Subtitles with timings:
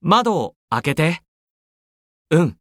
[0.00, 1.22] 窓を開けて。
[2.30, 2.58] うん。